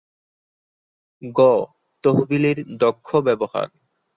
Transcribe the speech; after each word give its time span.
গ. 1.31 1.39
তহবিলের 2.03 2.57
দক্ষ 2.77 3.07
ব্যবহার 3.27 3.67